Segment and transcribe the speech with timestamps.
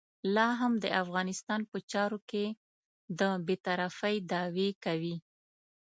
[0.35, 2.45] لا هم د افغانستان په چارو کې
[3.19, 5.15] د بې طرفۍ دعوې کوي.